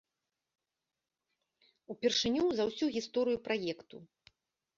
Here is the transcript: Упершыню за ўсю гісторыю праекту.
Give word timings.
Упершыню 1.95 2.43
за 2.61 2.67
ўсю 2.71 2.85
гісторыю 2.97 3.37
праекту. 3.51 3.97